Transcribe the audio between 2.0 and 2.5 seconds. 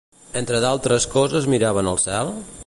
cel?